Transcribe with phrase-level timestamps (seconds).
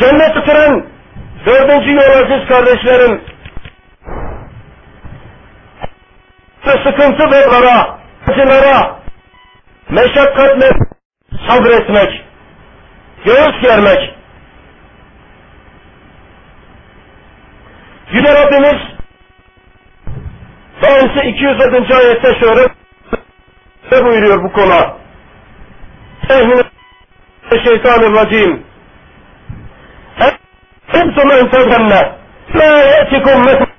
[0.00, 0.86] Cennet götüren
[1.46, 3.22] dördüncü yol aziz kardeşlerim.
[6.84, 9.00] Sıkıntı ve lara, acılara,
[9.90, 10.70] meşakkatle
[11.48, 12.24] sabretmek,
[13.24, 14.14] göğüs germek.
[18.12, 18.96] Yüce Rabbimiz
[20.82, 21.92] Bağımsı 210.
[21.96, 22.68] ayette şöyle
[24.04, 24.98] buyuruyor bu konu.
[27.64, 28.65] Şeytanirracim.
[31.00, 32.00] Entum entezenne.
[32.54, 33.76] La ye'tikum mesela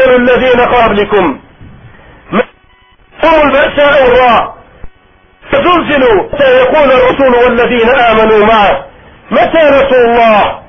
[0.00, 1.40] الذين قبلكم
[3.24, 4.54] هم البأساء والضراء
[5.50, 8.86] فزلزلوا سيقول الرسول والذين آمنوا معه
[9.30, 10.62] متى نصر الله؟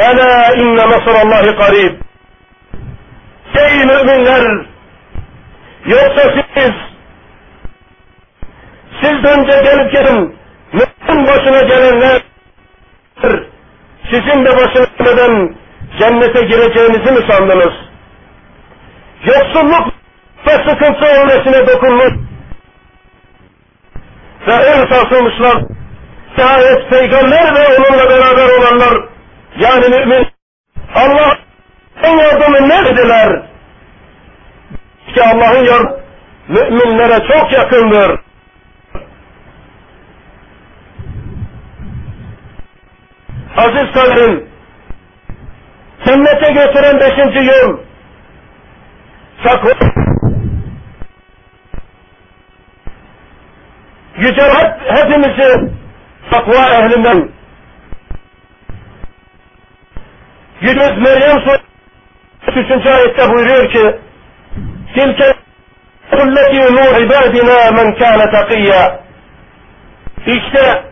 [0.00, 2.02] ألا إن نصر الله قريب.
[3.58, 4.66] Ey müminler!
[5.86, 6.22] Yoksa
[6.54, 6.72] siz,
[9.02, 10.36] siz önce gelip gelin,
[11.08, 12.22] başına gelenler,
[14.12, 15.54] sizin de başına gelmeden
[15.98, 17.72] cennete gireceğinizi mi sandınız?
[19.24, 19.94] Yoksulluk
[20.46, 22.12] ve sıkıntı öylesine dokunmuş
[24.46, 25.62] ve el sarsılmışlar.
[26.36, 29.08] Şayet peygamber ve onunla beraber olanlar,
[29.58, 30.26] yani mümin,
[30.94, 33.42] Allah'ın yardımı neredeler?
[35.14, 35.82] ki Allah'ın yar
[36.48, 38.20] müminlere çok yakındır.
[43.82, 44.48] siz söyleyin.
[46.06, 47.78] Cennete götüren beşinci yol.
[49.44, 49.92] Sakın.
[54.16, 55.72] Yüce Rab hepimizi
[56.30, 57.28] takva ehlinden
[60.60, 62.86] Yüce Meryem Suresi 3.
[62.86, 63.98] ayette buyuruyor ki
[64.94, 65.34] Tilke
[66.10, 69.00] kulleti ulu ibadina men kâne takiyya
[70.26, 70.84] İşte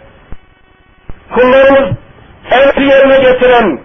[1.34, 1.99] kullarımız
[2.50, 3.80] emri yerine getiren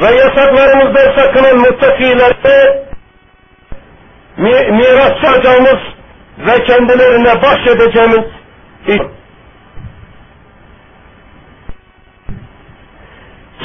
[0.00, 2.84] ve yasaklarımızdan sakınan muttakileri
[4.36, 5.78] mi, miras alacağımız
[6.38, 8.24] ve kendilerine bahşedeceğimiz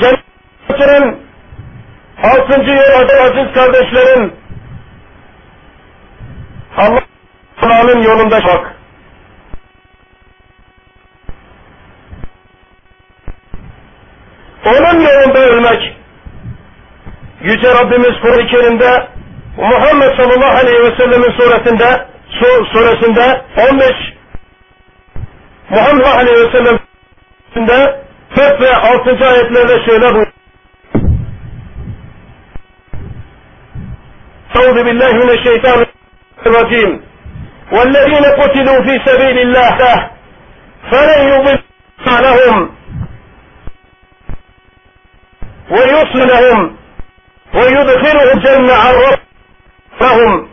[0.01, 1.17] Cennet
[2.23, 4.33] altıncı yol aziz kardeşlerim
[6.77, 8.76] Allah'ın yolunda bak.
[14.66, 15.96] Onun yolunda ölmek.
[17.40, 19.08] Yüce Rabbimiz Kur'an-ı Kerim'de
[19.56, 23.90] Muhammed sallallahu aleyhi ve sellemin suresinde su, suresinde 15
[25.70, 28.00] Muhammed aleyhi ve sellem'inde
[28.36, 29.26] 4 ve 6.
[29.26, 30.32] ayetlerde şöyle buyuruyor.
[34.54, 36.02] Euzu billahi mineşşeytanirracim
[36.46, 37.02] الرجيم
[37.72, 40.10] والذين قتلوا في سبيل الله
[40.90, 41.58] فلن يضل
[42.06, 42.70] لهم
[45.70, 46.76] ويصلهم
[47.54, 50.52] ويدخلهم جنة عرفهم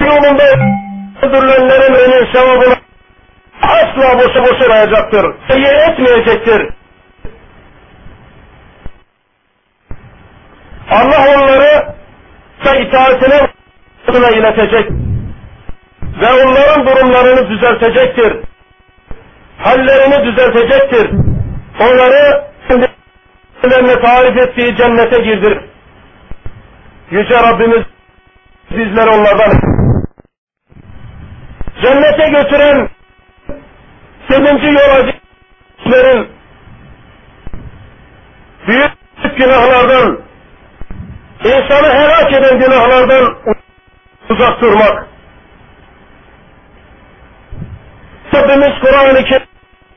[0.00, 0.44] yolunda
[1.22, 2.76] öldürülenlerin önün sevabını
[3.62, 5.34] asla boşu boşurayacaktır.
[5.48, 6.68] Sayı etmeyecektir.
[10.90, 11.94] Allah onları
[12.66, 13.48] ve itaatine
[14.08, 14.90] adına iletecek
[16.20, 18.36] ve onların durumlarını düzeltecektir.
[19.58, 21.25] Hallerini düzeltecektir.
[21.79, 22.43] Onları
[23.61, 25.59] kendilerine tarif ettiği cennete girdir.
[27.11, 27.83] Yüce Rabbimiz
[28.71, 29.51] bizler onlardan
[31.81, 32.89] cennete götüren
[34.29, 36.29] seninci yol azizlerin
[38.67, 38.91] büyük
[39.37, 40.19] günahlardan
[41.43, 43.37] insanı helak eden günahlardan
[44.29, 45.07] uzak durmak.
[48.33, 49.23] Rabbimiz Kur'an-ı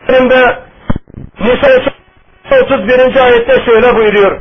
[0.06, 0.69] Kerim'de
[1.40, 1.82] Nisa
[2.50, 3.16] 31.
[3.16, 4.40] ayette şöyle buyuruyor.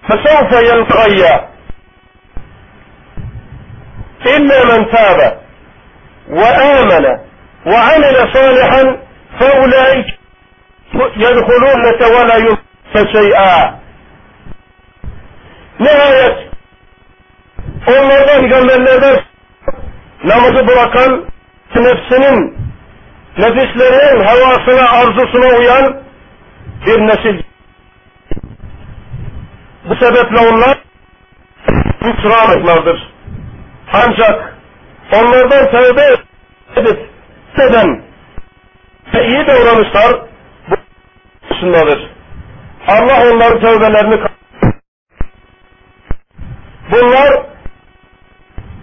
[0.07, 1.03] فسوف يلقى
[4.25, 5.39] إلا من تاب
[6.29, 7.05] وآمن
[7.65, 8.97] وعمل صالحا
[9.39, 10.05] فأولئك
[11.17, 11.85] يدخلون
[12.15, 13.77] ولا ينسى شيئا
[15.79, 16.37] Nihayet
[17.87, 19.19] onlardan peygamberlerden
[20.23, 21.25] namazı bırakan
[21.75, 22.57] nefsinin
[23.37, 26.01] nefislerinin havasına arzusuna uyan
[26.85, 27.43] bir nesil.
[29.89, 30.77] Bu sebeple onlar
[32.01, 33.10] hüsranlıklardır.
[33.92, 34.54] Ancak
[35.12, 36.16] onlardan tövbe
[36.76, 37.10] edip
[37.58, 38.02] eden
[39.14, 40.26] ve iyi davranışlar
[40.70, 40.74] bu
[41.50, 42.10] dışındadır.
[42.88, 44.20] Allah onların tövbelerini
[46.92, 47.46] Bunlar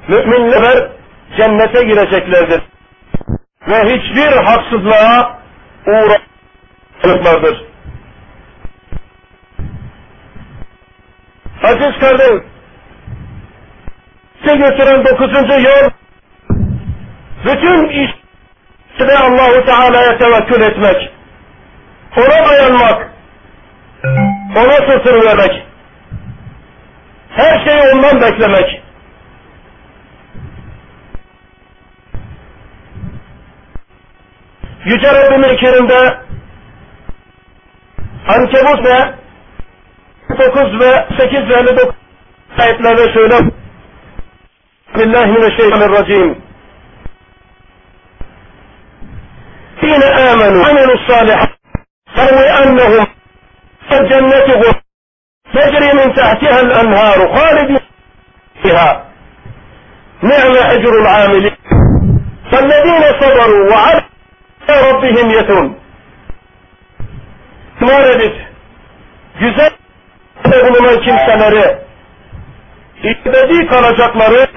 [0.07, 0.91] müminler
[1.38, 2.61] cennete gireceklerdir.
[3.67, 5.39] Ve hiçbir haksızlığa
[5.88, 7.65] uğramayacaklardır.
[11.63, 12.44] Aziz kardeşim,
[14.45, 15.89] götüren dokuzuncu yol,
[17.45, 21.09] bütün işte Allahu Teala'ya tevekkül etmek,
[22.18, 23.09] ona dayanmak,
[24.56, 25.24] ona sırtını
[27.30, 28.81] her şeyi ondan beklemek.
[34.85, 36.19] Yüce Rabbimin Kerim'de
[38.27, 39.13] Ankebut ve
[40.30, 41.95] 9 ve 8 ve 59
[42.57, 43.35] ayetlerde şöyle
[44.99, 46.35] Bismillahirrahmanirrahim
[49.81, 51.49] حين آمنوا وعملوا الصالحات
[52.15, 53.07] فروي أنهم
[53.91, 54.75] الجنة
[55.53, 57.79] تجري من تحتها الأنهار خالدين
[58.63, 59.05] فيها.
[60.23, 61.55] نعم أجر العاملين.
[62.51, 64.03] فالذين صبروا وعلى
[64.69, 65.75] ربهم يتون
[67.81, 68.33] Maalesef
[69.39, 69.71] güzel
[70.45, 71.77] bulunan kimseleri
[73.03, 74.48] ebedi kalacakları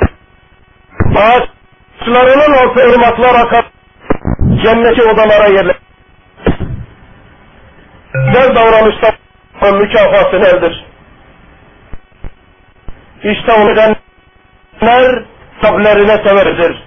[1.16, 3.64] ağaçlarının orta ırmaklar akar
[4.62, 5.76] cenneti odalara yerler.
[8.14, 9.14] Güzel davranışta
[9.72, 10.84] mükafatı nedir?
[13.22, 15.24] İşte o nedenler
[15.62, 16.82] sablerine severdir.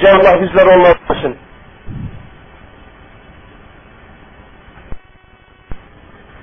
[0.00, 1.36] Cenab-ı Allah bizler olmasın.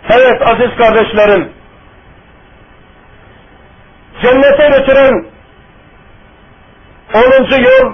[0.09, 1.53] Evet aziz kardeşlerim,
[4.21, 5.32] cennete götüren
[7.13, 7.93] onuncu yol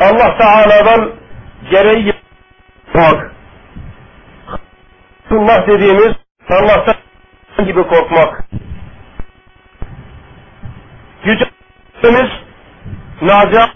[0.00, 1.14] Allah Teala'dan
[1.70, 3.32] gereği yapmak.
[5.30, 6.12] Allah dediğimiz
[6.48, 8.44] Allah'tan gibi korkmak.
[11.24, 12.30] Yücemiz
[13.22, 13.68] Naca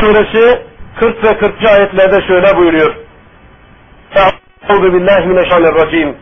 [0.00, 0.62] suresi
[1.00, 1.64] 40 ve 40.
[1.64, 2.96] ayetlerde şöyle buyuruyor.
[4.68, 6.16] Euzu billahi mineşşeytanirracim.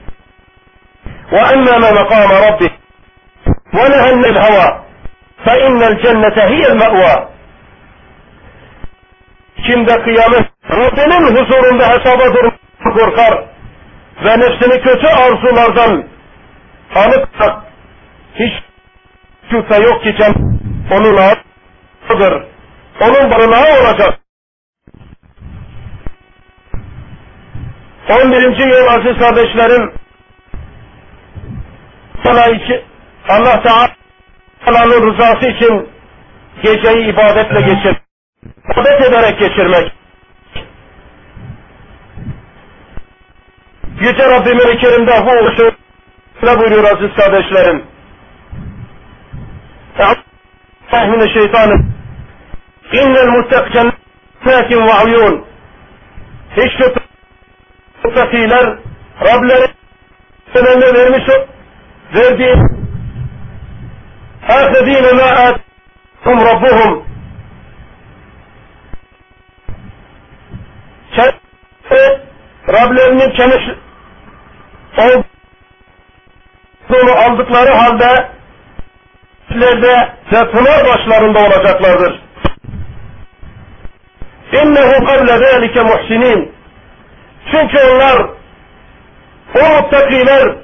[1.33, 2.71] Ve emmâ men makâme rabbih
[3.75, 4.88] ve nehennel hava
[5.47, 7.29] innel cennete hiyel me'vâ.
[9.67, 12.59] Kim de kıyamet Rabbinin huzurunda hesaba durmak
[12.95, 13.45] korkar
[14.25, 16.05] ve nefsini kötü arzulardan
[16.95, 17.29] alıp
[18.35, 18.53] hiç
[19.51, 20.37] şüphe yok ki cennet
[20.93, 22.45] onun ağıdır.
[23.01, 24.19] Onun barınağı olacak.
[28.09, 28.59] 11.
[28.59, 29.93] yıl aziz kardeşlerim
[32.25, 32.83] sana için
[33.29, 33.63] Allah
[34.69, 35.89] Teala'nın rızası için
[36.63, 37.97] geceyi ibadetle geçir.
[38.73, 39.93] İbadet ederek geçirmek.
[44.01, 47.85] Yüce Rabbimin Kerim'de bu şöyle buyuruyor aziz kardeşlerim.
[49.99, 51.95] Euzubillahimineşşeytanirracim.
[52.93, 55.47] İnnel muttak cennetin ve uyun.
[56.57, 57.01] Hiç şüphe
[58.05, 58.79] muttakiler
[59.25, 59.69] Rableri
[60.67, 61.25] önüne vermiş
[62.15, 62.78] verdiği
[64.49, 67.09] ahedine ma atum rabbuhum
[72.69, 73.65] Rablerinin kemiş
[74.99, 75.25] olduğunu
[77.13, 78.29] aldıkları halde
[79.51, 80.53] ileride ve
[80.87, 82.23] başlarında olacaklardır.
[84.53, 86.53] İnnehu kable zâlike muhsinin.
[87.51, 88.27] Çünkü onlar
[89.55, 90.57] o muttakiler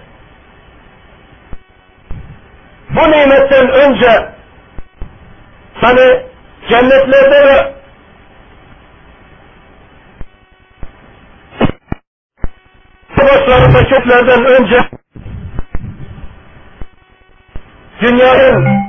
[2.97, 4.33] bu nimetten önce
[5.75, 6.27] hani
[6.69, 7.75] cennetlerde ve
[13.19, 14.91] başlarında köklerden önce
[18.03, 18.85] dünyanın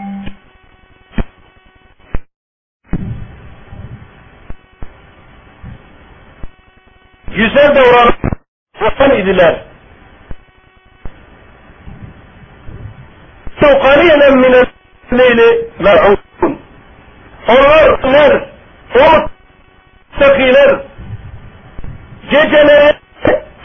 [7.35, 9.63] güzel davranan idiler.
[13.64, 14.54] قليلا من
[15.12, 15.40] الليل
[15.80, 16.16] مرعون
[17.48, 18.32] onlar ner
[18.94, 19.28] o
[20.20, 20.80] sakiler
[22.30, 22.96] geceleri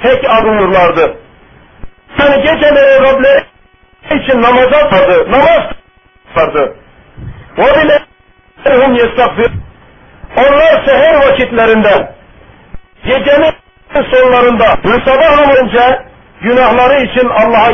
[0.03, 1.17] tek arınırlardı.
[2.19, 3.43] Yani geceleri Rableri
[4.12, 5.63] için namaza vardı, namaz
[6.36, 6.75] vardı.
[7.57, 8.00] O bile
[8.65, 9.51] hum yestagfir.
[10.38, 12.15] Onlar seher vakitlerinde
[13.05, 13.53] gecenin
[14.12, 16.05] sonlarında ve sabah olunca
[16.41, 17.72] günahları için Allah'a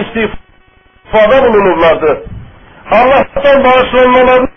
[1.05, 2.23] istiğfada bulunurlardı.
[2.91, 4.47] Allah'tan bağışlanmalarını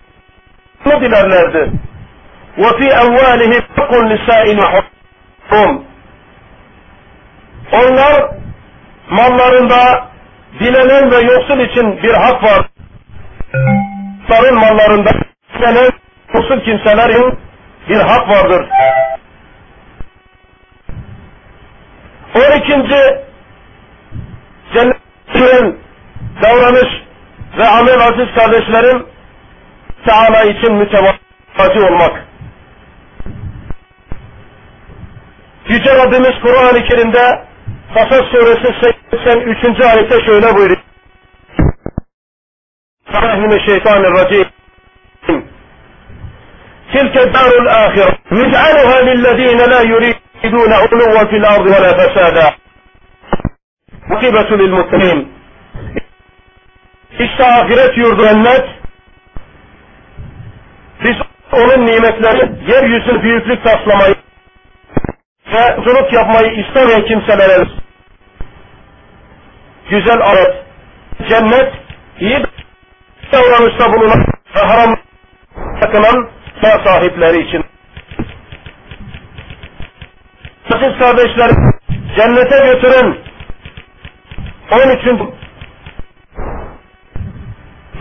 [0.85, 1.71] dilerlerdi.
[2.59, 5.81] وَفِي اَوَّالِهِ حَقٌ لِسَائِلِ حُرُّمْ
[7.73, 8.31] Onlar
[9.11, 10.09] mallarında
[10.61, 12.67] dilenen ve yoksul için bir hak var.
[14.31, 15.11] Onların mallarında
[15.55, 15.91] dilenen
[16.35, 17.38] yoksul kimselerin
[17.88, 18.69] bir hak vardır.
[22.35, 22.88] 12.
[24.75, 25.85] cennetin
[26.41, 26.89] davranış
[27.58, 29.05] ve amel aziz kardeşlerim
[30.05, 32.25] Teala için mütevazi olmak.
[35.67, 37.46] Yüce Rabbimiz Kur'an-ı Kerim'de
[37.93, 38.74] Kasas suresi
[39.12, 39.81] 83.
[39.81, 40.81] ayette şöyle buyuruyor.
[43.65, 44.46] Şeytanirracim.
[46.91, 48.17] Tilke darul ahire.
[48.31, 52.53] Nüc'aluha lillezine la yuridune uluven fil ardı ve la fesada.
[54.10, 55.38] Vakibetü lil mutmin.
[57.20, 58.66] İşte ahiret yurdu cennet.
[61.04, 61.16] Biz
[61.54, 64.16] onun nimetleri, yeryüzünü büyüklük taslamayı
[65.54, 67.66] ve zuluk yapmayı istemeyen kimselere
[69.90, 70.54] güzel alet,
[71.30, 71.74] cennet,
[72.20, 72.46] iyi
[73.32, 74.96] davranışta bulunan ve haram
[75.82, 76.30] takınan
[76.62, 77.66] sağ sahipleri için.
[80.74, 81.52] Aziz kardeşler,
[82.18, 83.18] cennete götüren
[84.72, 85.38] 13.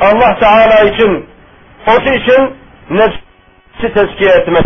[0.00, 1.26] Allah Teala için,
[1.86, 2.56] o için
[2.90, 4.64] nefsi tezkiye etmek.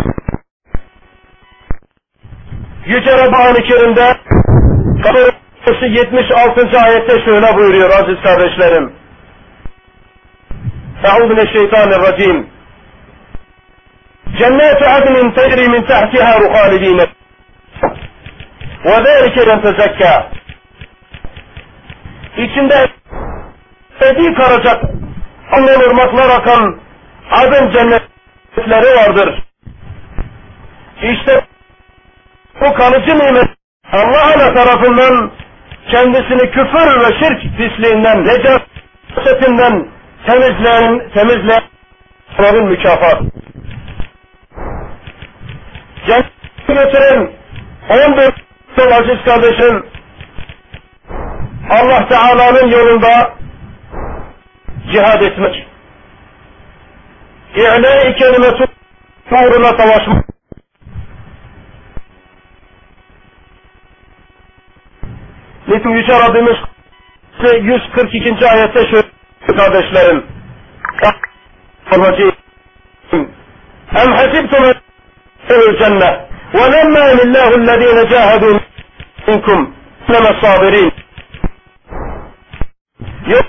[2.86, 4.16] Yüce Rabbani Kerim'de
[5.64, 6.78] Suresi 76.
[6.80, 8.92] ayette şöyle buyuruyor aziz kardeşlerim.
[11.04, 12.50] Euzu mineşşeytanirracim.
[14.38, 16.98] Cennet adnin tecri min tahtiha ruhalidin.
[16.98, 17.08] Ve
[19.04, 20.30] zâlike len tezekka.
[22.36, 22.88] İçinde
[24.00, 24.82] ebedi karacak
[25.52, 26.80] annem ırmaklar akan
[27.30, 29.42] adın cennetleri vardır.
[31.02, 31.44] İşte
[32.60, 33.48] bu kalıcı nimet
[33.92, 35.30] Allah tarafından
[35.90, 39.88] kendisini küfür ve şirk pisliğinden, necasetinden
[40.26, 43.24] temizleyen, temizleyenlerin mükafatı.
[46.06, 47.30] Cennete götüren
[47.90, 48.34] 14
[48.78, 49.86] yıl aziz kardeşim
[51.70, 53.41] Allah Teala'nın yolunda
[54.92, 55.66] cihad etmek.
[57.56, 58.64] İ'le-i kelimetu
[59.32, 60.26] uğruna savaşmak.
[65.68, 66.56] Nitekim Yüce Rabbimiz
[67.42, 68.48] 142.
[68.48, 69.08] ayette şöyle
[69.56, 70.26] kardeşlerim.
[73.96, 74.64] Em hasibtum
[75.48, 76.20] el cennet
[76.54, 78.60] ve lemma lillahu ellezine cahadu
[79.28, 79.74] minkum
[80.10, 80.92] lema sabirin.
[83.28, 83.44] Yok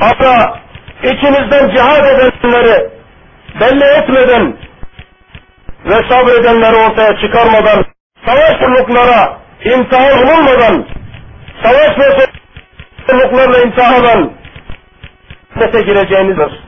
[0.00, 0.60] hatta
[1.04, 2.90] içinizden cihad edenleri
[3.60, 4.56] belli etmeden
[5.84, 7.84] ve sabredenleri ortaya çıkarmadan
[8.26, 10.86] savaş kulluklara imtihan olunmadan
[11.62, 12.26] savaş ve
[13.08, 14.32] zorluklarla imtihanan
[15.58, 16.64] sese gireceğinizdir.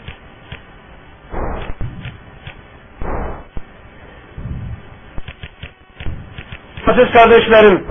[6.87, 7.87] Aziz kardeşlerim,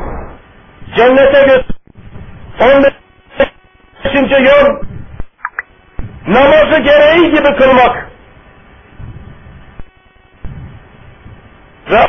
[0.96, 1.76] cennete götür.
[2.62, 2.92] 15.
[4.32, 4.85] yol,
[6.28, 8.10] namazı gereği gibi kılmak.
[11.92, 12.00] Ve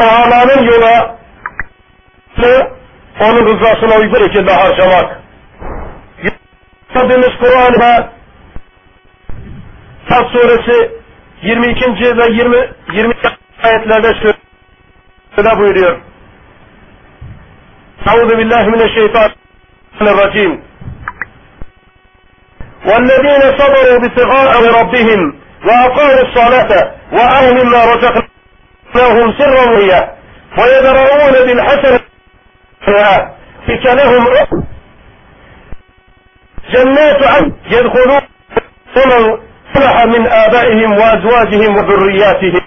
[0.00, 1.18] Allah'ın yola
[3.20, 5.20] onun rızasına uygun şekilde harcamak.
[6.96, 8.12] Rabbimiz Kur'an'da
[10.08, 10.90] Sad suresi
[11.42, 12.16] 22.
[12.18, 12.56] ve 20.
[12.92, 13.14] 20
[13.62, 14.14] ayetlerde
[15.36, 16.00] şöyle buyuruyor.
[18.06, 20.71] Euzu billahi mineşşeytanirracim.
[22.86, 30.10] والذين صبروا ابتغاء ربهم وأقاموا الصلاة وآمنوا مما رزقناهم سرا وهي
[30.58, 32.00] ويدرؤون بالحسنة
[33.68, 34.26] بك لهم
[36.72, 38.20] جنات عدن يدخلون
[38.96, 39.38] ومن
[39.74, 42.60] صلح من آبائهم وأزواجهم وذرياتهم.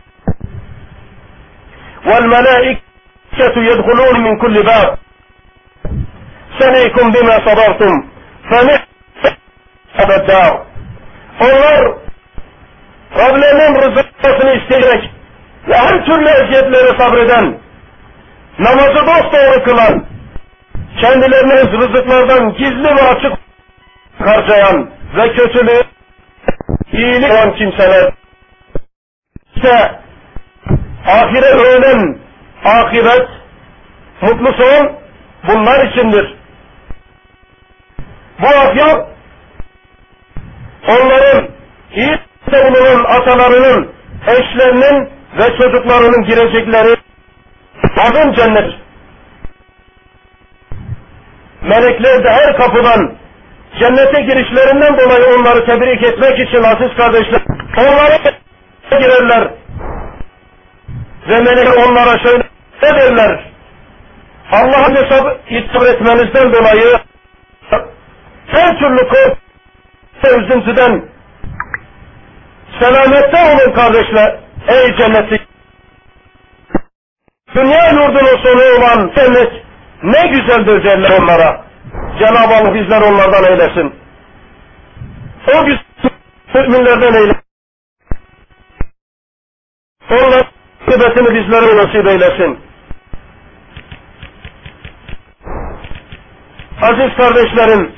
[2.05, 2.81] والملائكة
[3.57, 4.97] يدخلون من كل باب.
[6.59, 8.09] سنيكم بما صبرتم.
[8.51, 8.94] فنعم.
[9.97, 10.65] abedâ.
[11.41, 12.05] Onlar
[13.17, 15.11] Rablerinin rızasını isteyerek
[15.67, 17.57] ve her türlü eziyetlere sabreden,
[18.59, 20.05] namazı dost dosdoğru kılan,
[21.01, 23.33] kendilerine rızıklardan gizli ve açık
[24.19, 25.81] harcayan ve kötülüğü
[26.91, 28.13] iyilik olan kimseler
[29.55, 29.99] işte
[31.07, 32.19] ahire öğlen
[32.65, 33.27] akibet
[34.21, 34.91] mutlu son
[35.47, 36.35] bunlar içindir.
[38.41, 39.14] Bu afiyat
[40.87, 41.47] onların
[41.95, 42.19] iyi
[42.51, 43.91] bulunan atalarının,
[44.27, 46.95] eşlerinin ve çocuklarının girecekleri
[47.97, 48.73] azın cennet.
[51.61, 53.15] Melekler de her kapıdan
[53.79, 57.41] cennete girişlerinden dolayı onları tebrik etmek için aziz kardeşler,
[57.77, 58.17] onlara
[58.99, 59.53] girerler.
[61.29, 62.43] Ve melekler onlara şöyle
[62.81, 63.51] derler.
[64.51, 66.99] Allah'ın hesabı itibar etmenizden dolayı
[68.47, 69.44] her türlü korku
[70.23, 71.05] üzüntüden
[72.79, 74.39] selamette olun kardeşler.
[74.67, 75.47] Ey cenneti
[77.55, 79.51] dünya yurdunun sonu olan cennet
[80.03, 81.65] ne güzeldir derler onlara.
[82.19, 83.95] Cenab-ı Allah bizler onlardan eylesin.
[85.47, 87.41] O güzel müminlerden eylesin.
[90.11, 90.43] Onlar
[90.85, 92.59] kıbetini bizlere nasip eylesin.
[96.81, 97.91] Aziz kardeşlerim,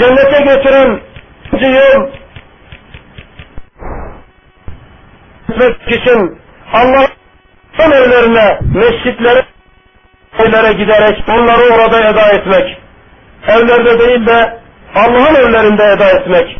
[0.00, 1.00] cennete götüren
[1.52, 2.10] yol
[5.88, 6.40] için
[6.72, 9.44] Allah'ın evlerine, mescitlere,
[10.38, 12.78] evlere giderek onları orada eda etmek.
[13.48, 14.60] Evlerde değil de
[14.94, 16.56] Allah'ın evlerinde eda etmek.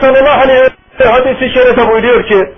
[0.00, 2.54] Sallallahu aleyhi ve hadisi şerife buyuruyor ki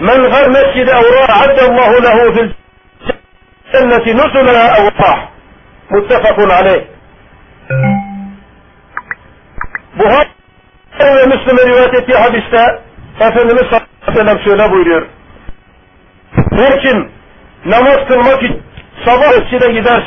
[0.00, 2.63] Men gar mescide evra addallahu lehu fil
[3.74, 5.18] cenneti nusula evrah.
[5.90, 6.84] Muttefakun aleyh.
[9.98, 10.28] Buhari
[11.00, 12.80] ve Müslüm'e rivayet ettiği hadiste
[13.20, 15.06] Efendimiz sallallahu aleyhi ve sellem şöyle buyuruyor.
[16.56, 17.10] Her kim
[17.64, 18.62] namaz kılmak için
[19.04, 20.02] sabah mescide gider,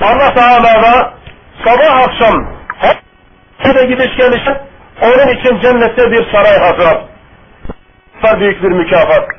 [0.00, 1.14] Allah Teala'da
[1.64, 2.56] sabah akşam
[3.76, 4.42] de gidiş geliş
[5.02, 6.98] onun için cennette bir saray hazır.
[8.40, 9.35] Büyük bir mükafat.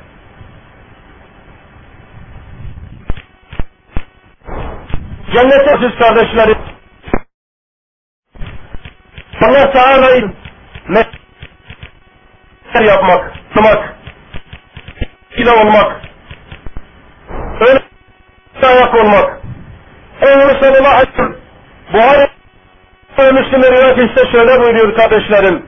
[5.38, 6.58] Cennete siz kardeşlerim
[9.42, 10.32] Allah Teala'yı
[12.84, 13.94] yapmak, tutmak,
[15.36, 16.00] ile olmak,
[17.60, 17.80] öyle
[18.62, 19.40] ayak olmak.
[20.22, 21.36] Efendimiz sallallahu aleyhi ve sellem
[21.92, 22.30] Buhari
[23.72, 25.66] rivayet ise şöyle buyuruyor kardeşlerim.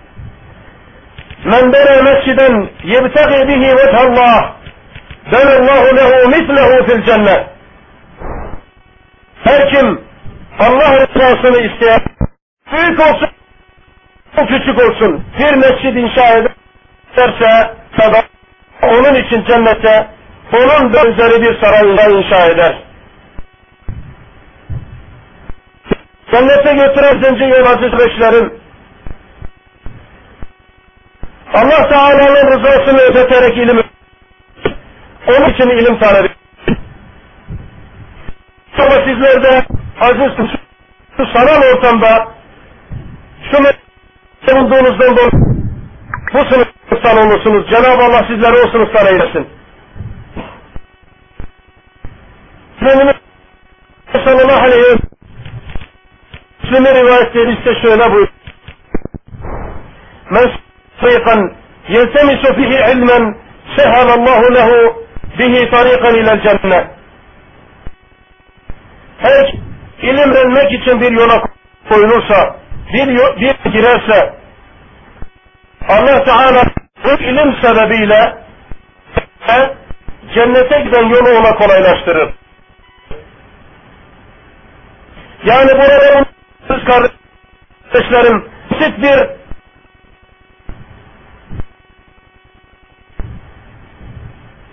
[1.45, 4.53] Men bere mesciden yebtagi bihi vechallah
[5.33, 7.50] benallahu lehu mislehu fil cennet.
[9.51, 10.01] Her kim
[10.59, 12.01] Allah rızasını isteyen
[12.73, 13.31] büyük olsun
[14.49, 18.29] küçük olsun bir mescid inşa ederse sadaka
[18.83, 20.09] onun için cennete
[20.53, 22.79] onun benzeri bir saray inşa eder.
[26.33, 28.61] Cennete götüren zenci yol aziz beşlerim
[31.55, 33.83] Allah Teala'nın rızasını özeterek ilim
[35.29, 36.40] onun için ilim talep
[38.81, 39.67] Sonra sizler de
[40.01, 40.33] aziz
[41.17, 42.29] şu sanal ortamda
[43.51, 43.59] şu
[44.49, 45.31] bulunduğunuzdan dolayı
[46.35, 47.71] bu sınıftan olursunuz.
[47.71, 49.49] Cenab-ı Allah sizleri o sınıftan eylesin.
[52.83, 53.15] Efendimiz
[54.25, 54.97] sallallahu aleyhi ve
[56.63, 58.29] Müslüm'ün rivayetleri ise şöyle buyur.
[60.31, 60.51] Men
[61.01, 61.53] sayıkan
[61.89, 63.37] yeltemisu fihi ilmen
[63.77, 65.05] sehalallahu lehu
[65.39, 67.00] bihi tarikan ilel cennet.
[69.23, 69.53] Her
[70.03, 71.43] ilim öğrenmek için bir yola
[71.89, 72.57] koyulursa,
[72.93, 73.09] bir,
[73.41, 74.35] bir girerse,
[75.89, 76.65] Allah Teala
[77.05, 78.39] bu ilim sebebiyle
[80.35, 82.35] cennete giden yolu ona kolaylaştırır.
[85.45, 86.25] Yani burada
[86.69, 89.31] siz kardeşlerim basit bir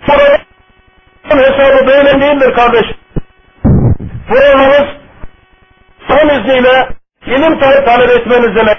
[0.08, 2.86] burada hesabı böyle değildir kardeş.
[4.28, 4.88] Kur'an'ımız
[6.08, 6.90] son izniyle
[7.26, 8.78] ilim talep etmeniz demek.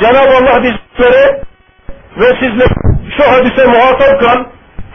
[0.00, 1.42] Cenab-ı Allah bizleri
[2.16, 2.74] ve sizleri
[3.16, 4.46] şu hadise muhatap kılan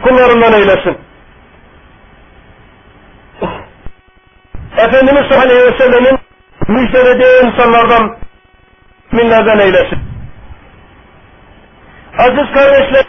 [0.03, 0.97] kullarından eylesin.
[4.77, 6.19] Efendimiz sallallahu aleyhi ve sellemin
[6.67, 8.17] müjdelediği insanlardan
[9.11, 9.99] minlerden eylesin.
[12.17, 13.05] Aziz kardeşler,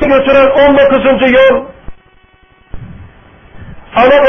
[0.00, 1.32] götüren 19.
[1.32, 1.64] yol,
[3.96, 4.24] ana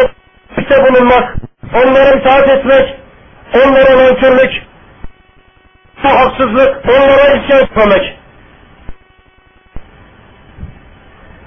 [0.58, 1.34] işte bulunmak,
[1.74, 2.94] onlara itaat etmek,
[3.54, 4.52] onlara nankörlük,
[6.04, 8.18] bu haksızlık, onlara isyan etmemek.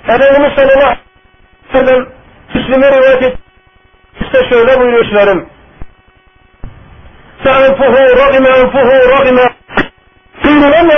[0.04, 1.00] Efendimiz sallallahu aleyhi
[1.74, 2.08] ve sellem
[2.56, 3.38] Müslüm'e rivayet et,
[4.22, 5.50] işte şöyle buyuruyor işlerim.
[7.44, 9.40] فأنفه رغم أنفه رغم
[10.44, 10.90] قيل لم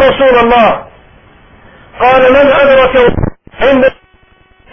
[0.00, 0.86] رسول الله
[2.00, 2.94] قال من أدرك
[3.62, 3.84] عند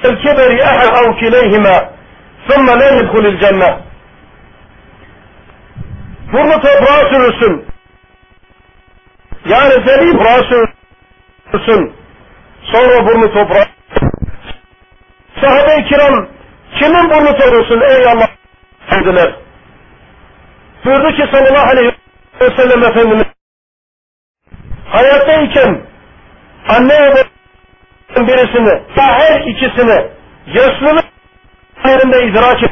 [0.05, 1.88] الكبر أحد أو كليهما
[2.49, 3.81] ثم لا يدخل الجنة
[6.33, 7.65] burnu toprağa sürürsün.
[9.45, 11.93] Yani seni toprağa sürürsün.
[12.63, 13.65] Sonra burnu toprağa.
[15.41, 16.27] Sahabe-i kiram
[16.79, 18.29] kimin burnu sürürsün ey Allah
[18.91, 19.35] dediler.
[20.85, 21.91] Buyurdu ki sallallahu aleyhi
[22.41, 23.25] ve sellem Efendimiz
[24.89, 25.81] hayattayken
[26.69, 27.23] anne ve
[28.27, 30.11] birisini ya her ikisini
[30.47, 31.05] yaşlılık
[31.84, 32.70] yerinde idrak et,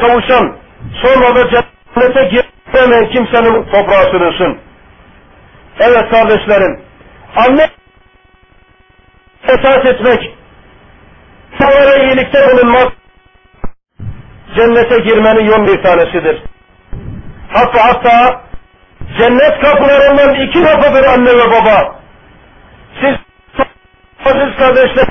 [0.00, 0.56] kavuşan
[1.02, 4.60] sonra da cennete giremeyen kimsenin toprağa sürünsün.
[5.80, 6.80] Evet kardeşlerim,
[7.36, 7.68] anne
[9.48, 10.34] esas etmek,
[11.60, 12.92] onlara iyilikte bulunmak,
[14.56, 16.42] cennete girmenin yol bir tanesidir.
[17.52, 18.42] Hatta hatta
[19.18, 21.98] cennet kapılarından iki kapıdır anne ve baba.
[23.00, 23.14] Siz
[24.24, 25.06] aziz kardeşler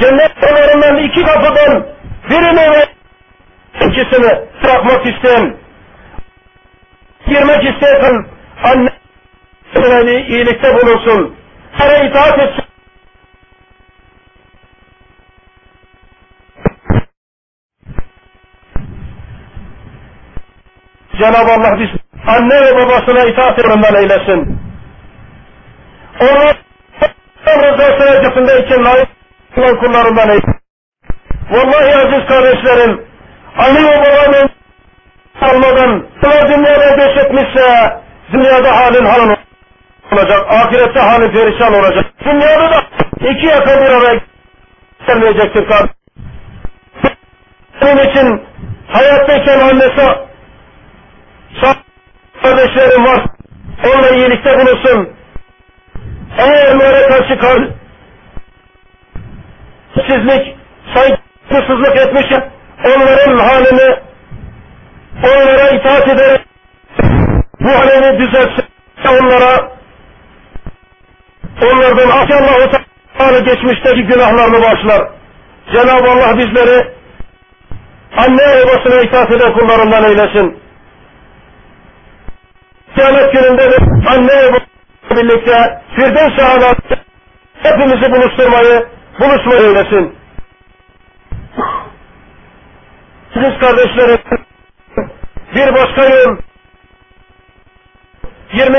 [0.00, 1.86] cennet kapılarından iki kapıdan
[2.30, 2.88] birini ve
[3.86, 5.56] ikisini bırakmak isteyen
[7.26, 8.26] girmek isteyen
[8.64, 8.90] anne
[10.28, 11.36] iyilikte bulunsun.
[11.78, 12.64] Sana itaat etsin.
[21.18, 21.88] Cenab-ı Allah biz
[22.26, 24.60] anne ve babasına itaat edenlerden eylesin.
[26.20, 26.56] Onlar
[27.46, 29.08] rızası acısındayken layık
[29.80, 30.61] kullarından eylesin.
[31.52, 33.06] Vallahi aziz kardeşlerim,
[33.58, 34.50] anne babanın
[35.40, 37.96] almadan bunlar dünyada göç etmişse
[38.32, 39.36] dünyada halin halin
[40.12, 42.04] olacak, ahirette halin perişan olacak.
[42.24, 42.84] Dünyada da
[43.30, 44.20] iki yaka bir araya
[45.06, 45.94] gelmeyecektir kardeşim.
[47.82, 48.42] Bunun için
[48.88, 50.18] hayattayken annesi
[52.42, 53.24] kardeşlerim var.
[53.84, 55.08] Onunla iyilikte bulunsun.
[56.38, 57.68] Eğer böyle karşı kal
[60.06, 60.56] sizlik,
[61.52, 62.26] saygısızlık etmiş
[62.84, 63.96] onların halini
[65.24, 66.40] onlara itaat ederek
[67.60, 68.62] bu halini düzeltse
[69.08, 69.72] onlara
[71.62, 72.70] onlardan Allah-u
[73.18, 75.08] Teala geçmişteki günahlarını başlar.
[75.72, 76.92] Cenab-ı Allah bizleri
[78.16, 80.62] anne babasına itaat eden kullarından eylesin.
[82.94, 83.76] Kıyamet gününde de
[84.08, 84.58] anne ve
[85.10, 87.02] birlikte Firdevs-i
[87.62, 88.86] hepimizi buluşturmayı,
[89.20, 90.21] buluşmayı eylesin.
[93.34, 94.20] Siz kardeşlerim,
[95.54, 96.38] bir başka yıl,
[98.52, 98.76] 20.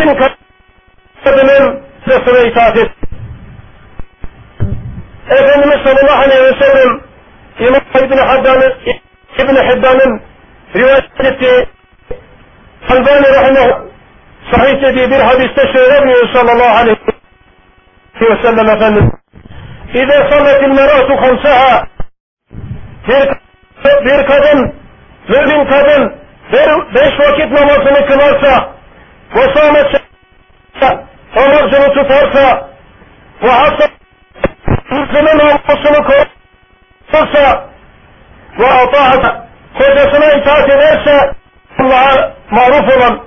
[0.00, 0.30] yılın
[1.24, 2.90] kadının sırasına itaat et.
[5.30, 7.00] Efendimiz sallallahu aleyhi ve sellem
[7.60, 8.74] İmam İbni Hibban'ın
[9.38, 10.22] İbni Hibban'ın
[10.76, 11.66] rivayet ettiği
[12.90, 13.80] Albani Rahimah
[14.52, 16.98] sahih dediği bir hadiste şöyle diyor sallallahu aleyhi
[18.20, 19.12] ve sellem Efendimiz
[19.94, 21.88] İze salletil meratu hamsaha
[23.08, 23.28] bir,
[24.04, 24.74] bir kadın,
[25.28, 26.14] mümin kadın
[26.52, 28.70] bir, beş vakit namazını kılarsa
[29.36, 30.06] ve sâmet
[31.36, 32.68] orucunu tutarsa
[33.42, 33.88] ve hasta
[34.90, 37.68] namusunu korursa
[38.58, 39.46] ve ataat
[39.78, 41.32] kocasına itaat ederse
[41.78, 43.20] Allah'a maruf olan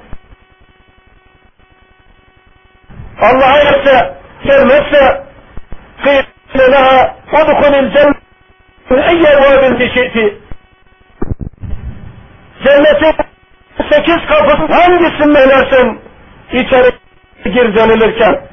[3.21, 5.23] Allah'a yetse gelmezse
[6.03, 8.28] kıyle leha udhulil cennet
[8.97, 10.37] eyye vâbin şi'ti
[12.63, 13.15] cennetin
[13.89, 16.01] sekiz kapısı hangisinde inersin
[16.51, 16.91] içeri
[17.43, 18.47] gir denilirken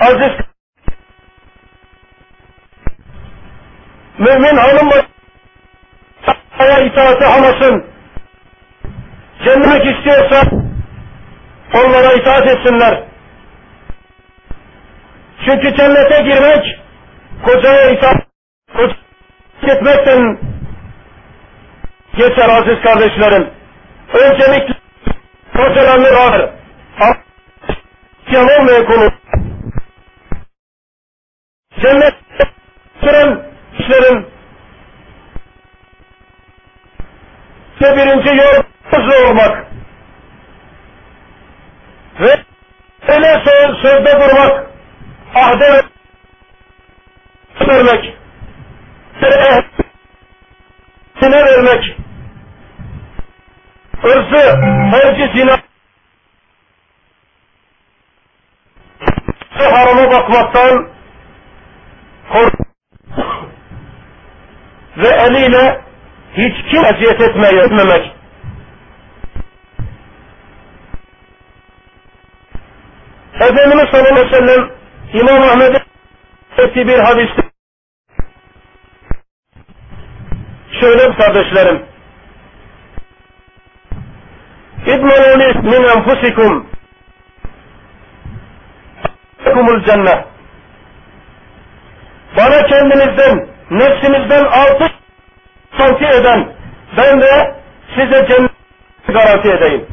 [0.00, 0.32] aziz
[4.18, 5.08] mümin hanım
[6.58, 7.86] Allah'a itaati hamasın.
[9.44, 10.42] Cennet istiyorsa
[11.74, 13.02] onlara itaat etsinler.
[15.46, 16.77] Çünkü cennete girmek
[17.44, 18.26] kocaya itaat,
[19.62, 20.38] etmekten
[22.16, 23.50] geçer aziz kardeşlerim.
[24.14, 24.74] Öncelikle
[25.56, 26.50] hocalarını vardır.
[28.30, 29.12] Yan olmayan konu.
[31.82, 32.14] Cennet
[33.00, 34.26] süren işlerin
[37.82, 39.66] ve birinci yol hızlı olmak
[42.20, 42.44] ve
[43.08, 44.66] öyle söz, sözde durmak,
[45.34, 45.82] ahde
[47.78, 48.14] vermek,
[51.22, 51.96] ehline vermek,
[54.04, 54.60] ırzı,
[54.92, 55.58] herci zina,
[59.50, 60.88] harama bakmaktan
[64.96, 65.80] ve eliyle
[66.32, 68.12] hiç kim eziyet etmeye etmemek.
[73.34, 74.70] Efendimiz sallallahu aleyhi ve sellem
[75.12, 75.62] İmam
[76.58, 77.47] ettiği bir hadiste
[80.80, 81.86] şöyle kardeşlerim
[84.86, 86.66] İdmenuni min enfusikum
[89.54, 90.24] kumul cennet
[92.36, 94.90] bana kendinizden nefsinizden altı
[95.78, 96.52] santi eden
[96.96, 97.54] ben de
[97.94, 98.50] size cennet
[99.08, 99.86] garanti edeyim.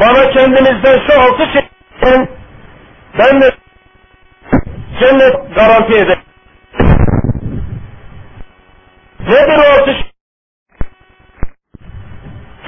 [0.00, 2.28] Bana kendinizden şu altı şeyden
[3.18, 3.52] ben de
[5.00, 6.22] cennet garanti edeyim.
[9.30, 10.10] Nedir o altı şey?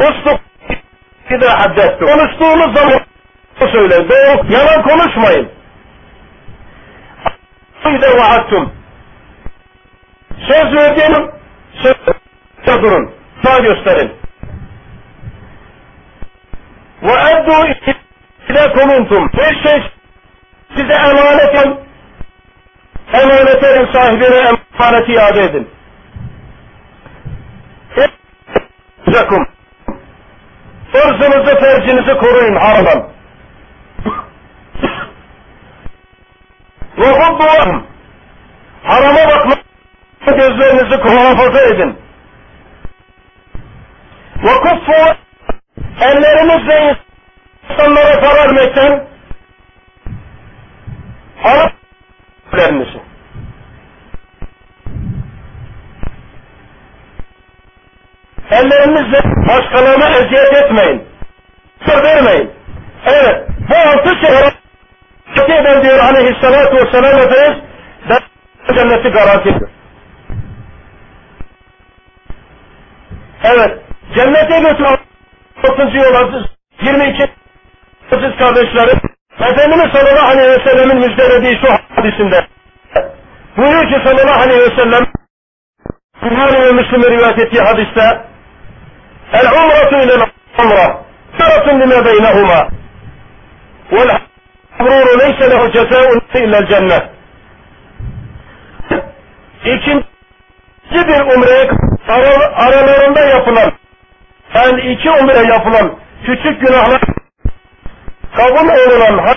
[0.08, 0.40] Ustuk
[1.30, 2.04] bir haddetti.
[2.04, 3.00] Konuştuğunuz zaman
[3.72, 4.08] söyleyin.
[4.08, 5.52] Doğru, yalan konuşmayın.
[7.86, 8.72] İde vaattum.
[10.48, 11.30] Söz verdiğim
[12.64, 13.14] söz durun.
[13.44, 14.12] Sağ gösterin.
[17.02, 17.66] Ve eddu
[18.48, 19.30] ile konuntum.
[19.32, 19.82] Bir şey
[20.76, 21.80] size emanet edin.
[23.12, 25.70] Emanet edin sahibine emaneti iade edin.
[30.94, 33.08] Irzınızı, fercinizi koruyun haradan.
[36.98, 37.44] Ve hubbu
[38.82, 39.54] harama bakma
[40.26, 41.98] gözlerinizi muhafaza edin.
[44.42, 45.16] Ve kuffu
[46.00, 46.96] ellerinizle
[47.70, 49.06] insanlara zarar vermekten
[51.44, 51.72] alıp
[52.52, 53.11] ellerinizi.
[58.52, 61.04] Ellerinizle başkalarına eziyet etmeyin.
[61.86, 62.50] Sır vermeyin.
[63.06, 64.36] Evet, bu altı şey
[65.50, 67.62] eden diyor aleyhissalatu vesselam Efendimiz
[68.74, 69.70] cenneti garanti ediyor.
[73.44, 73.78] Evet,
[74.14, 74.98] cennete götüren
[75.64, 75.94] 30.
[75.94, 76.46] yol aziz,
[76.82, 77.30] 22
[78.12, 79.00] aziz kardeşlerim,
[79.40, 82.46] Efendimiz sallallahu aleyhi ve sellemin müjdelediği şu hadisinde,
[83.56, 85.04] buyuruyor ki sallallahu aleyhi ve sellem,
[86.22, 88.31] Buhari ve Müslüm'ün rivayet ettiği hadiste,
[90.58, 91.04] Umra,
[91.38, 92.68] sıratun lime beynehuma,
[93.92, 94.20] vel
[94.78, 97.02] mabruru leyse lehu cezaun illel cennet.
[99.64, 100.04] İkinci
[101.08, 101.70] bir umreye
[102.56, 103.72] aralarında yapılan,
[104.54, 107.00] yani iki umre yapılan küçük günahlar.
[108.36, 109.36] Kabul olunan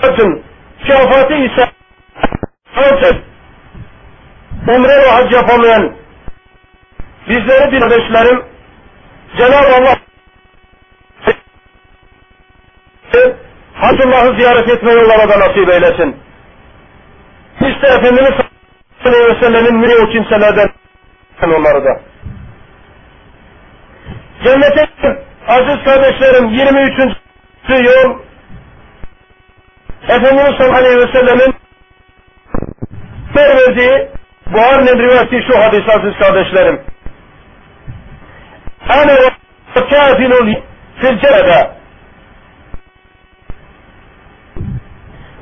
[0.00, 0.42] hacın
[0.82, 1.68] mükafatı ise
[2.76, 3.14] ancak
[4.68, 5.96] umre ve hac yapamayan
[7.28, 8.51] bizleri bir kardeşlerim
[9.36, 9.98] Cenab-ı Allah
[13.74, 16.16] Hacıllah'ı ziyaret etme yollara da nasip eylesin.
[17.60, 18.32] İşte Efendimiz
[19.02, 20.68] sallallahu aleyhi ve sellemin müri o kimselerden
[21.42, 22.00] onları da.
[24.44, 24.88] Cennete
[25.48, 27.16] aziz kardeşlerim 23.
[27.68, 28.18] yol
[30.08, 31.54] Efendimiz sallallahu aleyhi ve sellemin
[33.36, 34.08] verdiği
[34.46, 36.91] Buhari'nin rivayeti şu hadis aziz kardeşlerim.
[38.90, 39.18] أنا
[39.76, 40.62] وكافل
[41.00, 41.70] في الجلبة.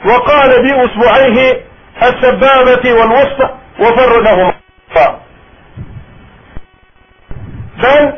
[0.07, 1.64] وقال بأسبوعيه
[2.03, 4.55] السبابة والوسطى وفردهما
[7.83, 8.12] بل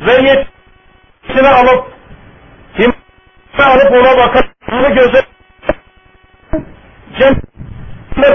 [0.00, 0.46] زيت
[1.34, 1.84] سنة غلط
[2.78, 2.92] هم
[3.58, 5.24] تعرف ربك رجل
[7.18, 7.40] جنة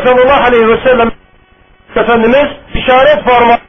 [0.05, 1.11] صلى الله عليه وسلم
[1.95, 3.59] تفنمس اشارة فرما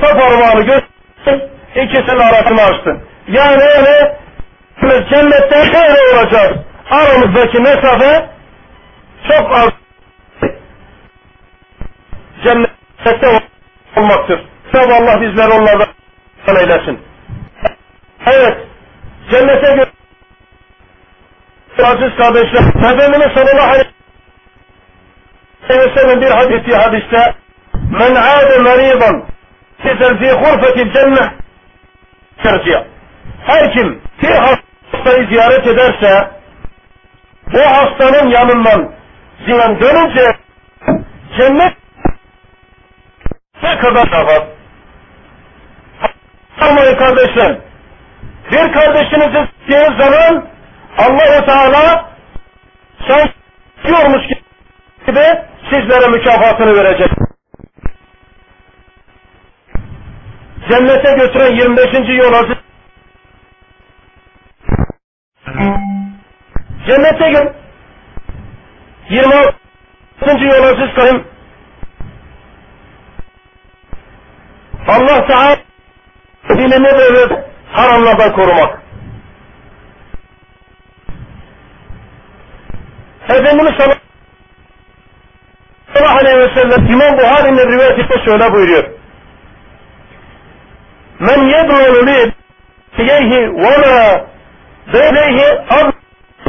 [0.00, 3.00] sağ parmağını gösterip ikisinin arasını açtı.
[3.28, 4.18] Yani öyle
[5.10, 6.54] cennette şöyle olacak
[6.90, 8.30] aramızdaki mesafe
[9.28, 9.70] çok az
[12.44, 13.42] cennette
[13.96, 14.40] olmaktır.
[14.72, 15.88] Tabi Allah bizleri onlardan
[16.60, 17.00] eylesin.
[18.26, 18.58] Evet,
[19.30, 19.90] cennete göre
[21.84, 23.88] aziz kardeşler, Efendimiz sallallahu aleyhi
[25.70, 27.34] ve Aleyhisselam bir hadisi hadiste
[27.90, 29.24] men ade maridan
[29.82, 31.32] sezen fi hurfetil cennet
[32.42, 32.84] terciya.
[33.46, 36.30] Her kim bir hastayı ziyaret ederse
[37.52, 38.92] bu hastanın yanından
[39.46, 40.24] ziyan dönünce
[41.36, 41.76] cennet
[43.62, 44.42] ne kadar var?
[46.60, 47.58] Ama kardeşler,
[48.52, 50.48] bir kardeşinizi istediğiniz zaman
[50.98, 52.10] Allah-u Teala
[53.08, 53.28] sen
[53.84, 54.26] diyormuş
[55.06, 55.24] gibi
[55.70, 57.25] sizlere mükafatını verecek.
[60.68, 62.18] Cennete götüren 25.
[62.18, 62.58] yol hazır.
[66.86, 67.52] Cennete gö
[69.10, 69.54] 26.
[70.44, 71.24] yol aziz kayım.
[74.88, 75.58] Allah Teala
[76.48, 78.82] dinini ve haramlardan korumak.
[83.28, 83.74] Efendimiz
[85.94, 88.95] sallallahu aleyhi ve sellem İmam Buhari'nin rivayetinde şöyle buyuruyor.
[92.98, 94.26] Yeyhi ve la
[94.92, 95.92] beyleyhi ab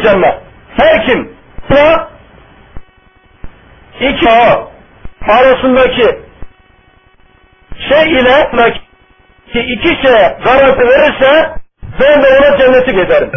[0.04, 0.36] cennet.
[0.78, 1.34] Her kim
[1.70, 2.08] buna
[4.00, 4.68] iki ağ
[5.28, 6.20] arasındaki
[7.90, 8.50] şey ile
[9.54, 11.52] ki iki şeye garanti verirse
[12.00, 13.32] ben de ona cenneti giderim.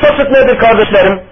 [0.00, 1.22] Kasıt nedir kardeşlerim?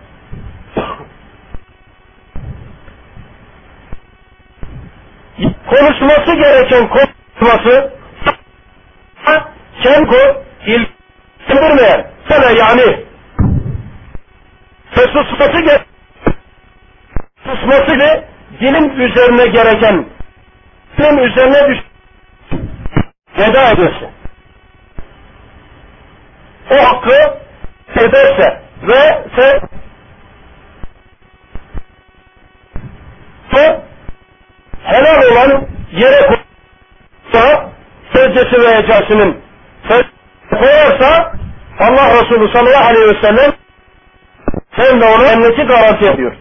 [5.71, 8.00] Konuşması gereken konuşması
[9.83, 13.05] Kenko ilgilendirmeyen sana yani
[14.95, 15.85] susması gereken
[17.45, 18.25] susması ve
[18.61, 20.07] dilin üzerine gereken
[20.99, 21.79] dilin üzerine düş
[23.39, 24.09] veda ediyorsun.
[26.71, 27.39] O hakkı
[27.97, 29.61] ederse ve se
[34.85, 36.21] helal olan yere
[37.33, 37.71] koyarsa
[38.13, 39.43] secdesi ve ecasının
[40.51, 41.33] koyarsa
[41.81, 43.53] Allah Resulü sallallahu aleyhi ve sellem
[44.71, 46.37] hem de ona cenneti garanti ediyor.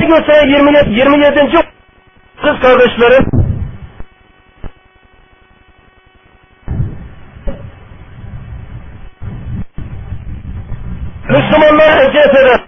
[0.00, 0.08] Bir
[0.48, 0.90] 27.
[0.90, 1.52] 27.
[2.42, 3.26] kız kardeşlerim
[11.30, 12.60] Müslümanlara eziyet eden,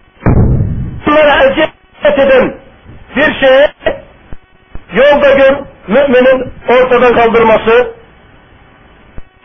[0.98, 1.70] Müslümanlara eziyet
[2.18, 2.58] eden
[3.16, 3.72] bir şeye
[4.94, 7.94] yolda gör müminin ortadan kaldırması,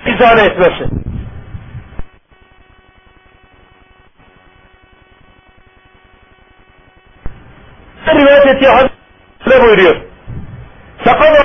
[0.06, 0.90] izale etmesi.
[8.08, 9.96] Rivayet ettiği hadisle buyuruyor.
[11.06, 11.36] Sakal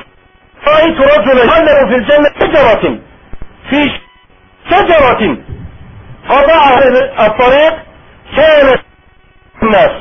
[0.61, 3.03] Faitu racule hallehu fil cennet seceratin.
[3.71, 3.93] Fi
[4.71, 5.45] seceratin.
[6.29, 7.85] Kada ahir kâne
[9.63, 9.93] nas.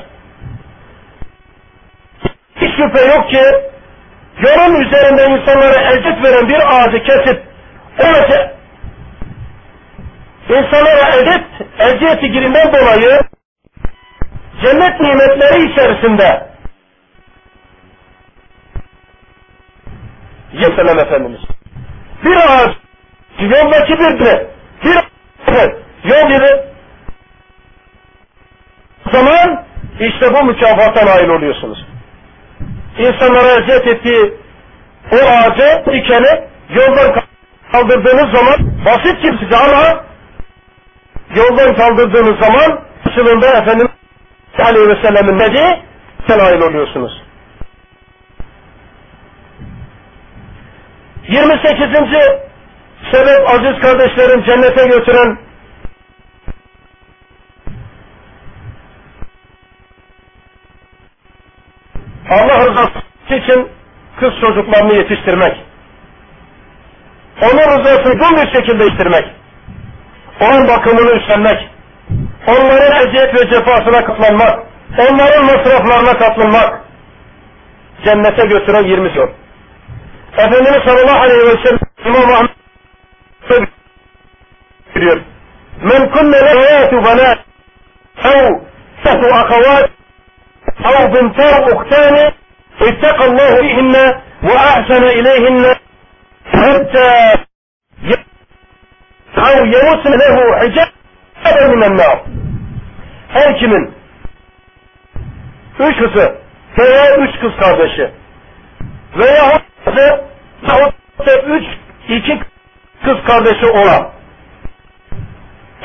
[2.56, 3.73] Hiç şüphe yok ki
[4.43, 7.43] yolun üzerinde insanlara eziyet veren bir ağacı kesip
[7.99, 8.53] orası
[10.49, 11.45] insanlara eziyet,
[11.79, 13.19] eziyeti girinden dolayı
[14.62, 16.53] cennet nimetleri içerisinde
[20.53, 21.41] Yeselam Efendimiz.
[22.25, 22.75] Bir ağaç
[23.39, 24.19] yoldaki bir
[24.84, 24.99] bir
[26.03, 26.63] yol gibi
[29.12, 29.65] zaman
[29.99, 31.92] işte bu mükafata nail oluyorsunuz.
[32.97, 34.34] İnsanlara eziyet ettiği
[35.12, 37.13] o ağacı, dikeni yoldan
[37.71, 40.03] kaldırdığınız zaman basit gibi size ama
[41.36, 43.91] yoldan kaldırdığınız zaman karşılığında Efendimiz
[44.60, 45.84] Aleyhi ve Sellem'in dediği
[46.29, 47.23] nail oluyorsunuz.
[51.27, 51.79] 28.
[53.12, 55.38] sebep aziz kardeşlerim cennete götüren
[62.30, 63.00] Allah rızası
[63.30, 63.67] için
[64.19, 65.58] kız çocuklarını yetiştirmek.
[67.42, 69.26] Onun rızasını uygun bir şekilde yetiştirmek.
[70.42, 71.69] Onun bakımını üstlenmek.
[72.48, 74.60] Onların eziyet ve cefasına katlanmak.
[74.98, 76.82] Onların masraflarına katlanmak.
[78.06, 79.28] Cennete götüren 20 yol.
[80.38, 83.69] Efendimiz sallallahu aleyhi ve sellem İmam Ahmet
[84.96, 85.21] diyor.
[85.84, 87.38] Men kunne lehayatu banat
[88.24, 88.50] ev
[89.04, 89.90] sehu akavat
[90.86, 92.31] أو بنتان أختان
[92.81, 93.96] اتقى الله بهن
[94.44, 95.75] وأحسن إليهن
[96.54, 97.34] حتى
[99.38, 102.23] أو يوسم له حجابا من النار
[103.34, 103.94] her kimin
[105.79, 106.36] üç kızı
[106.77, 108.12] veya üç kız kardeşi
[109.17, 109.62] veya
[111.48, 111.65] üç
[112.10, 112.40] iki
[113.04, 114.10] kız kardeşi olan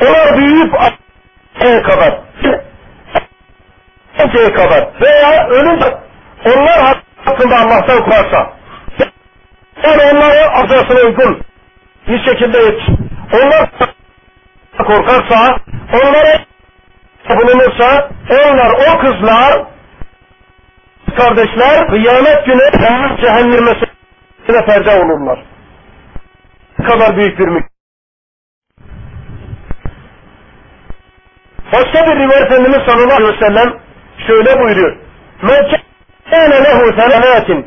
[0.01, 0.75] onlar büyüyüp
[1.61, 2.21] kadar
[4.19, 5.87] önceye kadar veya ölünce
[6.47, 8.59] onlar hakkında Allah'tan korkarsa
[9.85, 11.43] yani onları azasına uygun
[12.09, 12.89] bir şekilde yetiş.
[13.33, 13.71] Onlar
[14.79, 15.57] korkarsa,
[15.93, 16.45] onlara
[17.29, 19.65] bulunursa, onlar o kızlar,
[21.17, 22.71] kardeşler, kıyamet günü
[23.21, 23.75] cehenneme
[24.67, 25.45] perde olurlar.
[26.79, 27.65] Ne kadar büyük bir mülk.
[31.73, 33.88] Başka bir rivayet Efendimiz sallallahu aleyhi ve sellem
[34.29, 34.97] şöyle buyuruyor.
[35.43, 35.65] Men
[36.31, 37.67] kâne lehu selâtin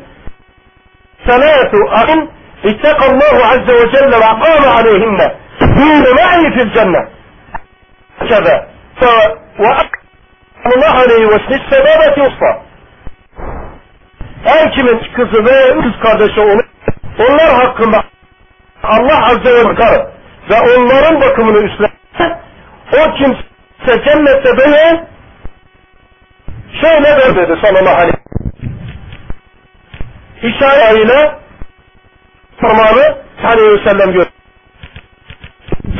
[1.26, 2.30] selâtu ahin
[2.64, 7.08] ittekallahu azze ve celle ve akâme aleyhinne dûne ma'i fil cennet.
[8.18, 8.66] Kâze.
[9.58, 9.68] Ve
[10.64, 12.62] Allah aleyhi ve sellem sebebeti usta.
[14.44, 16.64] Her kimin kızı ve kız kardeşi olur,
[17.18, 18.04] onlar hakkında
[18.82, 20.06] Allah azze ve celle
[20.50, 21.92] ve onların bakımını üstlenir.
[22.92, 25.04] O kimse cennette beni
[26.80, 28.16] şöyle der dedi sallallahu aleyhi
[30.42, 31.38] İşaret ile
[32.60, 34.26] parmağını aleyhi ve sellem gör.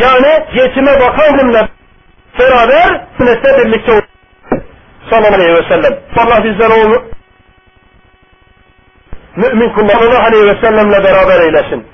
[0.00, 1.68] Yani yetime bakanımla
[2.38, 4.02] beraber sünnette birlikte olur.
[5.10, 5.98] Sallallahu aleyhi ve sellem.
[6.16, 7.04] Allah bizden onu
[9.36, 11.86] mümin kullarını aleyhi ve sellemle beraber eylesin.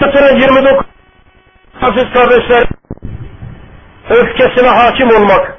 [0.00, 0.86] Sıfırın 29
[1.82, 2.66] aziz kardeşler
[4.10, 5.58] öfkesine hakim olmak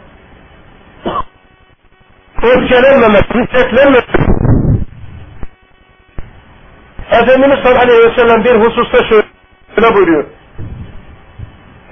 [2.43, 4.05] öfkelenmemek, hiddetlenmemek
[7.11, 10.25] Efendimiz sallallahu aleyhi ve sellem bir hususta şöyle buyuruyor.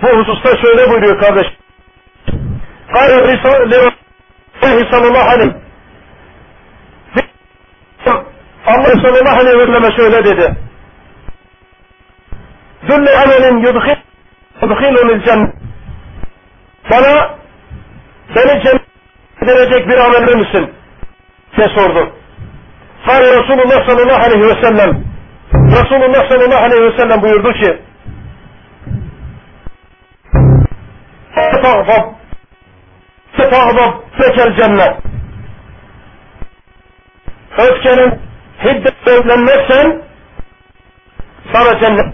[0.01, 1.47] Bu hususta şöyle buyuruyor kardeş.
[2.93, 3.91] Kâle Resulullah
[4.91, 5.53] sallallahu aleyhi
[8.65, 10.55] Allah sallallahu aleyhi ve selleme şöyle dedi.
[12.87, 13.97] Dülle amelin yudhil
[14.61, 15.60] yudhilunil cennet.
[16.91, 17.37] Bana
[18.35, 20.73] beni cennetlenecek bir amelde misin?
[21.61, 22.11] diye sordu.
[23.05, 25.03] Far Resulullah sallallahu aleyhi ve sellem
[25.53, 27.81] Resulullah sallallahu aleyhi ve sellem buyurdu ki
[31.35, 32.05] Tahbab
[33.37, 34.97] Tahbab Tekel cennet
[37.57, 38.19] Öfkenin
[38.63, 40.01] hiddet evlenmezsen
[41.53, 42.13] sana cennet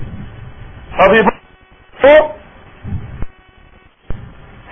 [0.97, 1.29] Habibi
[2.03, 2.37] bu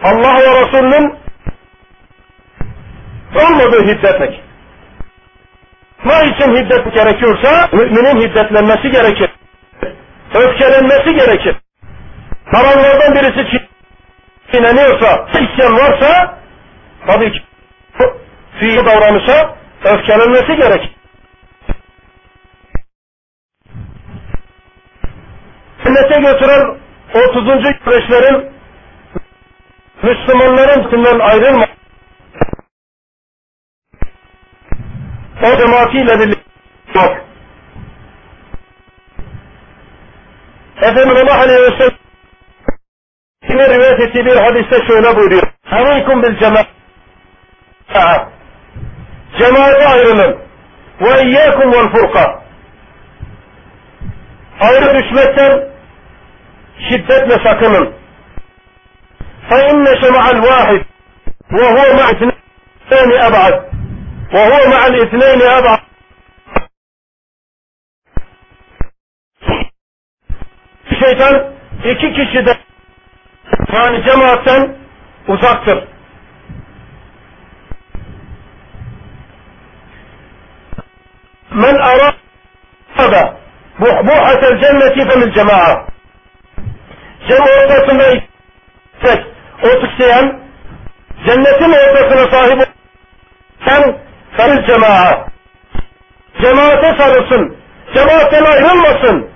[0.05, 1.15] Allah ve Resulünün
[3.35, 4.41] olmadığı hiddetmek
[6.05, 9.29] ne için hiddet gerekiyorsa müminin hiddetlenmesi gerekir.
[10.33, 11.55] Öfkelenmesi gerekir.
[12.45, 13.47] Haramlardan birisi
[14.51, 16.39] çiğneniyorsa, isyan varsa
[17.07, 17.41] tabii ki
[18.59, 20.91] fiil davranışa öfkelenmesi gerekir.
[25.83, 26.77] Cennete götüren
[27.13, 27.45] 30.
[27.85, 28.54] güreşlerin
[30.03, 31.67] Müslümanların üstünden ayrılma
[35.43, 36.43] o cemaatiyle birlikte
[36.95, 37.17] yok.
[40.77, 41.97] Efendimiz Allah Aleyhi ve Sellem
[43.49, 45.43] yine rivayet ettiği bir hadiste şöyle buyuruyor.
[45.71, 46.67] Aleykum bil cemaat.
[49.39, 50.39] Cemaate ayrılın.
[51.01, 52.43] Ve iyyakum vel furka.
[54.61, 55.69] Ayrı düşmekten
[56.89, 57.95] şiddetle sakının.
[59.49, 60.85] فإن شمع الواحد
[61.53, 63.53] وهو مع اثنين أبعد
[64.33, 65.79] وهو مع الاثنين أبعد
[70.99, 71.53] Şeytan
[71.85, 72.57] iki kişiden
[73.73, 74.77] yani cemaatten
[75.27, 75.87] uzaktır.
[81.51, 83.37] Men arada
[83.79, 85.87] buhbuhatel cenneti femil cema'a.
[87.27, 88.13] Cem ortasında
[89.03, 89.34] tek
[89.65, 90.39] o isteyen
[91.25, 92.67] cennetin ortasına sahip
[93.65, 93.97] sen
[94.37, 95.27] femil cema'a.
[96.41, 97.57] Cemaate sarılsın.
[97.93, 99.29] Cemaatten ayrılmasın.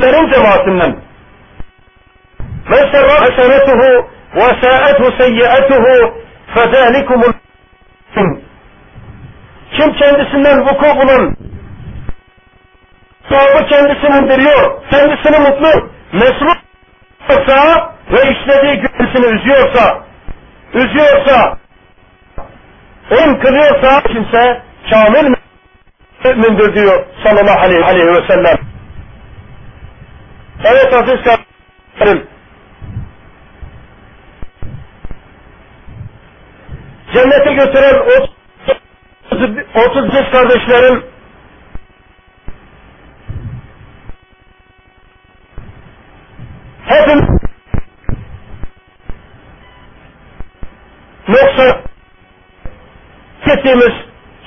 [0.00, 0.96] Senin cemaatinden.
[2.70, 6.14] Men serra hasenetuhu ve sa'ethu seyyiatehu
[6.54, 7.32] fezalikumul
[9.76, 11.36] kim kendisinden vuku bulan
[13.30, 16.56] sahibi kendisini indiriyor, kendisini mutlu, mesrur
[17.30, 20.04] olsa ve işlediği kendisini üzüyorsa,
[20.74, 21.58] üzüyorsa,
[23.10, 25.34] en kılıyorsa kimse kamil
[26.24, 28.56] mümindir diyor sallallahu aleyhi, aleyhi ve sellem.
[30.64, 32.28] Evet aziz kardeşlerim.
[37.14, 38.28] Cennete götüren o
[39.80, 41.04] 35 kardeşlerim
[46.86, 47.27] hepimiz
[53.48, 53.92] ettiğimiz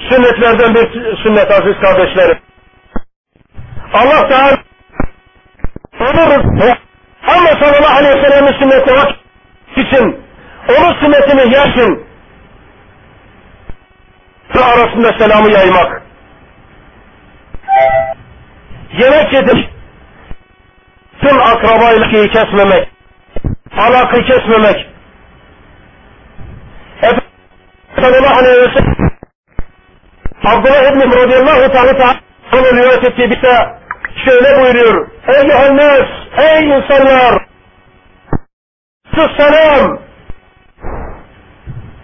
[0.10, 2.40] sünnetlerden bir sünnet aziz kardeşlerim.
[3.94, 4.58] Allah Teala
[6.00, 6.78] oluruz.
[7.28, 9.16] Ama sallallahu aleyhi ve sellem'in sünneti hak
[9.76, 10.26] için,
[10.70, 12.06] onun sünnetini yaşın
[14.56, 16.02] ve arasında selamı yaymak.
[18.94, 19.70] Yemek yedik.
[21.22, 22.90] Tüm akraba ilişkiyi kesmemek.
[23.78, 24.88] Alakayı kesmemek.
[26.98, 27.32] Efendimiz
[28.02, 29.12] sallallahu aleyhi ve sellem
[30.46, 31.94] Abdullah İbni radıyallahu ta'ala
[32.52, 33.80] rivayet ettiği bir de
[34.26, 35.08] şöyle buyuruyor.
[35.28, 37.46] Ey Yuhannes, ey insanlar!
[39.38, 40.00] Selam!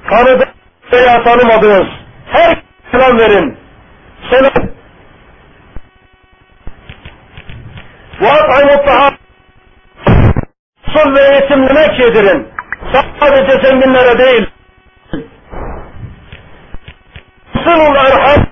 [0.10, 0.48] Tanıdı
[0.94, 1.88] veya tanımadınız.
[2.32, 2.58] Her
[2.92, 3.58] selam verin.
[4.30, 4.68] Selam.
[8.22, 9.14] Ve at'aymu tahar.
[10.94, 12.48] Sul ve yetimlere yedirin.
[13.20, 14.50] Sadece zenginlere değil.
[17.68, 18.46] Sıvul erham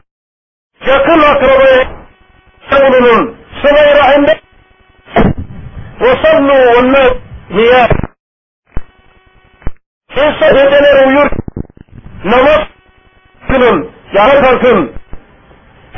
[0.86, 1.88] yakın akrabaya
[2.72, 3.38] bulunun.
[3.62, 4.40] Sıvay rahimde
[6.02, 7.92] ve sallu ve niyat.
[10.12, 11.30] İnsan geceleri uyur,
[12.26, 12.60] namaz
[13.48, 14.94] kılın, yana kalkın.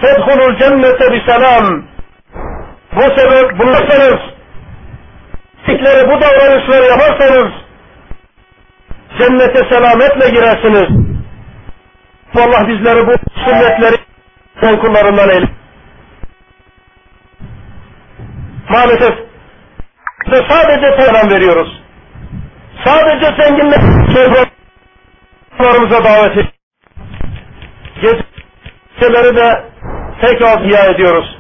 [0.01, 1.83] Fedhulul cennete bi selam.
[2.95, 4.19] Bu sebep bulursanız,
[5.65, 7.51] fikleri bu davranışları yaparsanız,
[9.17, 11.06] cennete selametle girersiniz.
[12.35, 13.13] Allah bizleri bu
[13.45, 13.95] sünnetleri
[14.61, 15.47] sen kullarından eyle.
[18.69, 19.13] Maalesef
[20.31, 21.81] ve sadece selam veriyoruz.
[22.85, 23.79] Sadece zenginler
[25.57, 26.53] sofralarımıza davet ediyoruz.
[29.35, 29.63] De
[30.21, 31.37] tek az hiya ediyoruz.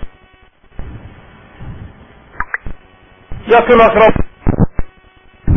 [3.47, 4.13] Yakın akrab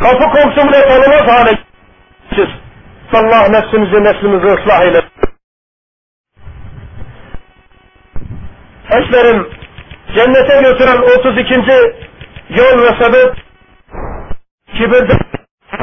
[0.01, 1.59] kapı komşumu tanımaz hale.
[3.13, 5.10] Allah nefsimizi neslimizi ıslah eylesin.
[8.91, 9.49] Eşlerim
[10.15, 11.55] cennete götüren 32.
[12.49, 13.35] yol ve sebep
[14.75, 15.19] kibirden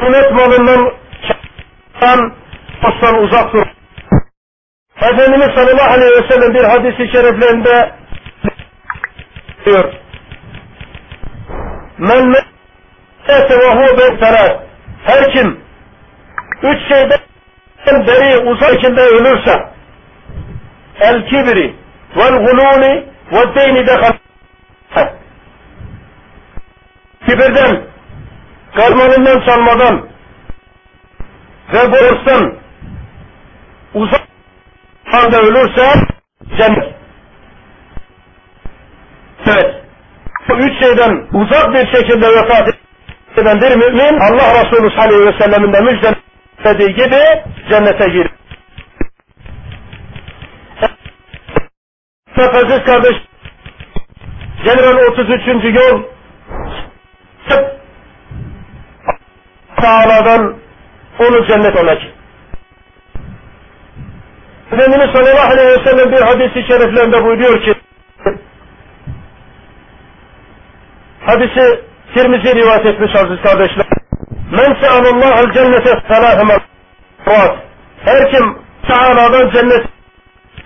[0.05, 0.93] ümmet malından
[1.99, 2.33] şan
[2.83, 3.65] ostan uzak dur.
[5.01, 7.91] Efendimiz sallallahu aleyhi ve sellem bir hadisi şeriflerinde
[9.65, 9.93] diyor.
[11.97, 13.97] Men ve hu
[15.05, 15.59] Her kim
[16.63, 17.19] üç şeyden
[18.07, 19.69] beri uzak içinde ölürse
[20.99, 21.75] el kibri
[23.31, 23.97] ve deyni de
[27.27, 27.81] kibirden
[28.75, 30.09] karmanından çalmadan
[31.73, 32.57] ve borçtan
[33.93, 34.21] uzak
[35.13, 35.93] anda ölürse
[36.57, 36.95] cennet.
[39.47, 39.75] Evet.
[40.49, 42.69] Bu üç şeyden uzak bir şekilde vefat
[43.37, 48.36] eden bir mümin Allah Resulü sallallahu aleyhi ve sellemin de müjdelediği gibi cennete girer.
[52.39, 53.15] Aziz kardeş,
[54.63, 55.75] General 33.
[55.75, 56.03] yol
[59.81, 60.55] Teala'dan
[61.19, 62.11] onu cennet olacak.
[64.71, 67.73] Efendimiz sallallahu aleyhi ve sellem bir hadisi şeriflerinde buyuruyor ki
[71.25, 71.81] hadisi
[72.13, 73.85] Tirmizi rivayet etmiş aziz kardeşler.
[74.51, 77.57] Men se'alullahal cennete selâhe merrat.
[78.05, 78.57] Her kim
[78.87, 79.96] Teala'dan cennet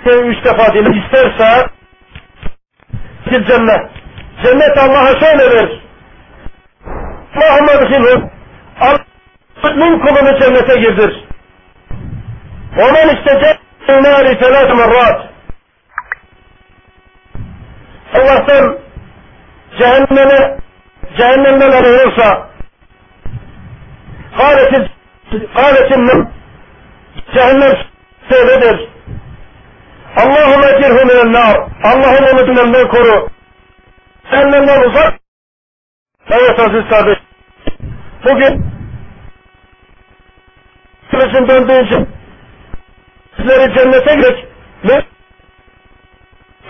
[0.03, 1.69] şey üç defa dile isterse
[3.25, 3.89] bir cennet.
[4.43, 5.81] Cennet Allah'a şöyle verir.
[7.35, 8.23] Muhammed Hilhud
[8.81, 11.25] Allah'ın kulunu cennete girdir.
[12.77, 15.31] Onun işte cennet-i felâs merrat.
[18.13, 18.77] Allah'tan
[19.79, 20.57] cehenneme
[21.17, 22.49] cehennemden arıyorsa
[24.37, 24.89] kâletin
[27.33, 27.77] cehennem
[28.29, 28.90] sebebidir.
[30.17, 31.57] Allahümme cirhu minen nar.
[31.83, 33.29] Allah'ım onu cehennemden koru.
[34.31, 35.13] Cehennemden uzak.
[36.29, 37.17] Evet aziz kardeş.
[38.25, 38.65] Bugün
[41.11, 42.05] Kılıçın döndüğünce
[43.37, 44.45] sizleri cennete girek
[44.83, 45.03] ve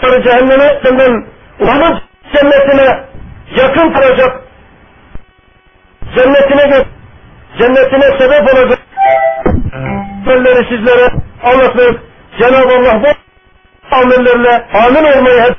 [0.02, 1.26] sonra cehenneme senden
[1.60, 2.02] onun
[2.34, 3.06] cennetine
[3.56, 4.42] yakın kalacak
[6.16, 6.84] cennetine gö
[7.60, 8.80] cennetine sebep olacak
[10.70, 11.10] sizlere
[11.44, 12.02] anlatmak
[12.40, 13.31] Cenab-ı Allah bu
[13.91, 15.57] amellerle amin olmayı hep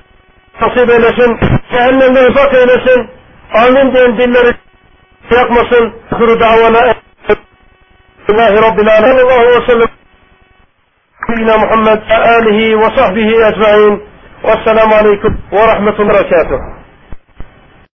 [0.61, 1.39] nasip eylesin
[1.71, 3.09] cehennemden uzak eylesin
[3.53, 4.53] amin diyen dilleri
[5.31, 6.93] yapmasın kuru davana
[8.31, 9.89] الله رب العالمين الله وسلم
[11.27, 13.93] سيدنا محمد وآله وصحبه أجمعين
[14.47, 16.59] والسلام عليكم ورحمة الله وبركاته